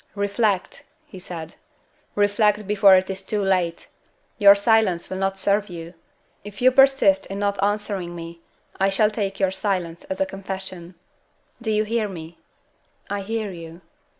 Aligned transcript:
"Reflect," 0.15 0.81
he 1.05 1.19
said, 1.19 1.53
"reflect 2.15 2.65
before 2.65 2.95
it 2.95 3.11
is 3.11 3.21
too 3.21 3.43
late. 3.43 3.85
Your 4.39 4.55
silence 4.55 5.11
will 5.11 5.19
not 5.19 5.37
serve 5.37 5.69
you. 5.69 5.93
If 6.43 6.59
you 6.59 6.71
persist 6.71 7.27
in 7.27 7.37
not 7.37 7.61
answering 7.63 8.15
me, 8.15 8.41
I 8.79 8.89
shall 8.89 9.11
take 9.11 9.39
your 9.39 9.51
silence 9.51 10.03
as 10.05 10.19
a 10.19 10.25
confession. 10.25 10.95
Do 11.61 11.69
you 11.71 11.83
hear 11.83 12.07
me?" 12.09 12.39
"I 13.11 13.21
hear 13.21 13.51
you." 13.51 13.81